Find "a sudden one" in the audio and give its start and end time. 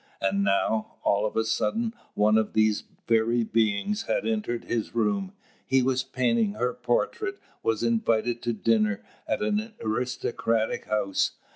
1.37-2.35